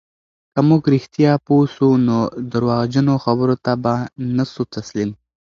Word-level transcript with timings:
که 0.53 0.59
موږ 0.67 0.83
رښتیا 0.93 1.33
پوه 1.45 1.65
سو، 1.75 1.87
نو 2.07 2.17
درواغجنو 2.51 3.13
خبرو 3.23 3.55
ته 3.65 3.73
به 3.83 3.93
نه 4.35 4.45
سو 4.53 4.61
تسلیم. 4.75 5.09